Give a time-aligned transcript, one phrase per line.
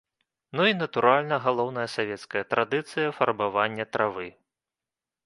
[0.59, 4.27] Ну і, натуральна, галоўная савецкая традыцыя фарбавання травы.